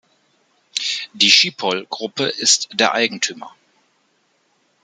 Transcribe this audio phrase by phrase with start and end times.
[1.13, 3.53] Die Schiphol-Gruppe ist der Eigentümer.